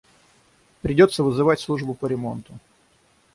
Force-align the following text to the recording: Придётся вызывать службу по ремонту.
Придётся 0.81 1.23
вызывать 1.23 1.59
службу 1.59 1.93
по 1.93 2.07
ремонту. 2.07 2.57